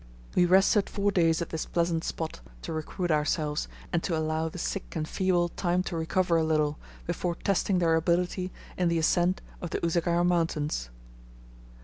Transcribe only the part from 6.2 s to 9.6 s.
a little before testing their ability in the ascent